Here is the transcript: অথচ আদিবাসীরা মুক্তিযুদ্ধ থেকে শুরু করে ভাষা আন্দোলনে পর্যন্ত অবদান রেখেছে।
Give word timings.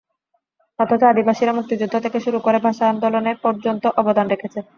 অথচ 0.79 1.01
আদিবাসীরা 1.03 1.53
মুক্তিযুদ্ধ 1.53 1.95
থেকে 2.05 2.17
শুরু 2.19 2.37
করে 2.39 2.59
ভাষা 2.65 2.83
আন্দোলনে 2.89 3.31
পর্যন্ত 3.43 3.83
অবদান 4.01 4.25
রেখেছে। 4.29 4.59